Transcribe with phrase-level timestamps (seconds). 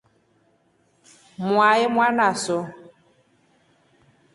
[1.47, 2.57] Mwahe mwanaso.